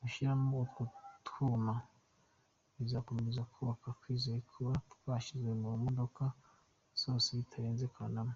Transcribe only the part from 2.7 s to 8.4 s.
bizakomeza, tukaba twizeye kuba twashyizwe mu modoka zose bitarenze Kanama.